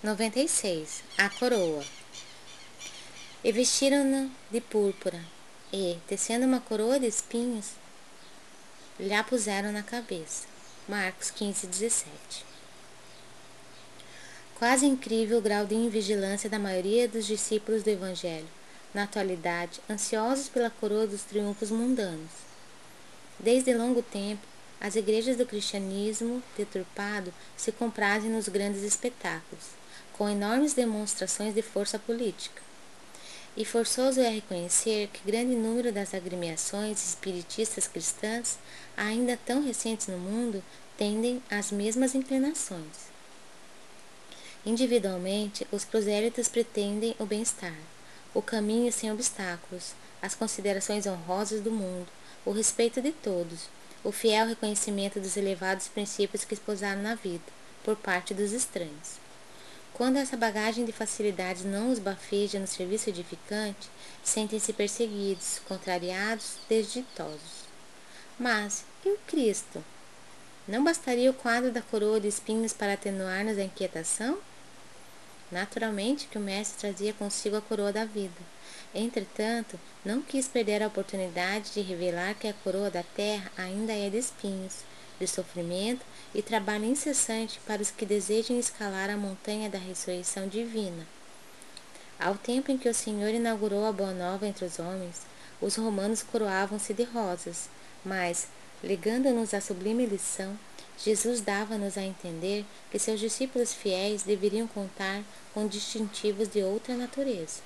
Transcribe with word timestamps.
96. 0.00 1.02
A 1.18 1.28
coroa. 1.28 1.84
E 3.42 3.50
vestiram-no 3.50 4.30
de 4.48 4.60
púrpura, 4.60 5.20
e, 5.72 5.98
tecendo 6.06 6.46
uma 6.46 6.60
coroa 6.60 7.00
de 7.00 7.08
espinhos, 7.08 7.72
lhe 8.96 9.22
puseram 9.24 9.72
na 9.72 9.82
cabeça. 9.82 10.46
Marcos 10.88 11.32
15, 11.32 11.66
17. 11.66 12.46
Quase 14.56 14.86
incrível 14.86 15.38
o 15.38 15.42
grau 15.42 15.66
de 15.66 15.74
invigilância 15.74 16.48
da 16.48 16.60
maioria 16.60 17.08
dos 17.08 17.26
discípulos 17.26 17.82
do 17.82 17.90
Evangelho, 17.90 18.48
na 18.94 19.02
atualidade, 19.02 19.80
ansiosos 19.90 20.48
pela 20.48 20.70
coroa 20.70 21.08
dos 21.08 21.22
triunfos 21.22 21.72
mundanos. 21.72 22.30
Desde 23.36 23.74
longo 23.74 24.00
tempo, 24.00 24.46
as 24.80 24.96
igrejas 24.96 25.36
do 25.36 25.46
cristianismo 25.46 26.42
deturpado 26.56 27.32
se 27.56 27.72
comprazem 27.72 28.30
nos 28.30 28.48
grandes 28.48 28.82
espetáculos 28.82 29.78
com 30.18 30.28
enormes 30.28 30.74
demonstrações 30.74 31.54
de 31.54 31.62
força 31.62 31.96
política. 31.96 32.60
E 33.56 33.64
forçoso 33.64 34.20
é 34.20 34.28
reconhecer 34.28 35.08
que 35.12 35.24
grande 35.24 35.54
número 35.54 35.92
das 35.92 36.12
agremiações 36.12 37.04
espiritistas 37.08 37.86
cristãs, 37.86 38.58
ainda 38.96 39.38
tão 39.46 39.64
recentes 39.64 40.08
no 40.08 40.18
mundo, 40.18 40.62
tendem 40.96 41.40
às 41.48 41.70
mesmas 41.70 42.16
inclinações. 42.16 43.08
Individualmente, 44.66 45.66
os 45.70 45.84
prosélitos 45.84 46.48
pretendem 46.48 47.14
o 47.18 47.24
bem-estar, 47.24 47.78
o 48.34 48.42
caminho 48.42 48.92
sem 48.92 49.10
obstáculos, 49.10 49.92
as 50.20 50.34
considerações 50.34 51.06
honrosas 51.06 51.60
do 51.60 51.70
mundo, 51.70 52.08
o 52.44 52.50
respeito 52.50 53.00
de 53.00 53.12
todos, 53.12 53.68
o 54.04 54.12
fiel 54.12 54.46
reconhecimento 54.46 55.18
dos 55.20 55.36
elevados 55.36 55.88
princípios 55.88 56.44
que 56.44 56.54
esposaram 56.54 57.02
na 57.02 57.14
vida, 57.14 57.44
por 57.84 57.96
parte 57.96 58.32
dos 58.32 58.52
estranhos. 58.52 59.18
Quando 59.92 60.16
essa 60.16 60.36
bagagem 60.36 60.84
de 60.84 60.92
facilidades 60.92 61.64
não 61.64 61.90
os 61.90 61.98
bafeja 61.98 62.60
no 62.60 62.66
serviço 62.66 63.10
edificante, 63.10 63.90
sentem-se 64.22 64.72
perseguidos, 64.72 65.60
contrariados, 65.66 66.54
desditosos. 66.68 67.66
Mas, 68.38 68.84
e 69.04 69.08
o 69.08 69.18
Cristo? 69.26 69.82
Não 70.68 70.84
bastaria 70.84 71.30
o 71.30 71.34
quadro 71.34 71.72
da 71.72 71.82
coroa 71.82 72.20
de 72.20 72.28
espinhos 72.28 72.72
para 72.72 72.92
atenuar-nos 72.92 73.58
a 73.58 73.64
inquietação? 73.64 74.38
Naturalmente 75.50 76.26
que 76.26 76.36
o 76.36 76.40
Mestre 76.40 76.80
trazia 76.80 77.12
consigo 77.14 77.56
a 77.56 77.60
coroa 77.60 77.92
da 77.92 78.04
vida. 78.04 78.40
Entretanto, 78.94 79.78
não 80.04 80.20
quis 80.20 80.46
perder 80.46 80.82
a 80.82 80.86
oportunidade 80.86 81.72
de 81.72 81.80
revelar 81.80 82.34
que 82.34 82.48
a 82.48 82.52
coroa 82.52 82.90
da 82.90 83.02
terra 83.02 83.50
ainda 83.56 83.92
é 83.92 84.10
de 84.10 84.18
espinhos, 84.18 84.84
de 85.18 85.26
sofrimento 85.26 86.04
e 86.34 86.42
trabalho 86.42 86.84
incessante 86.84 87.60
para 87.66 87.82
os 87.82 87.90
que 87.90 88.06
desejem 88.06 88.58
escalar 88.58 89.10
a 89.10 89.16
montanha 89.16 89.68
da 89.68 89.78
ressurreição 89.78 90.46
divina. 90.46 91.06
Ao 92.18 92.34
tempo 92.34 92.70
em 92.70 92.78
que 92.78 92.88
o 92.88 92.94
Senhor 92.94 93.30
inaugurou 93.30 93.86
a 93.86 93.92
Boa 93.92 94.12
Nova 94.12 94.46
entre 94.46 94.64
os 94.64 94.78
homens, 94.78 95.22
os 95.60 95.76
romanos 95.76 96.22
coroavam-se 96.22 96.92
de 96.92 97.04
rosas, 97.04 97.68
mas, 98.04 98.48
legando-nos 98.82 99.54
a 99.54 99.60
sublime 99.60 100.06
lição, 100.06 100.58
Jesus 101.04 101.40
dava-nos 101.40 101.96
a 101.96 102.02
entender 102.02 102.64
que 102.90 102.98
seus 102.98 103.20
discípulos 103.20 103.72
fiéis 103.72 104.24
deveriam 104.24 104.66
contar 104.66 105.22
com 105.54 105.66
distintivos 105.66 106.48
de 106.48 106.62
outra 106.62 106.96
natureza. 106.96 107.60